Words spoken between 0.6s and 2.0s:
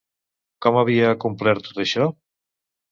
Com havia acomplert tot